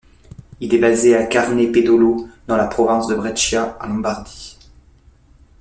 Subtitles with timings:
[0.59, 4.57] Il est basé à Carpenedolo dans la province de Brescia, en Lombardie.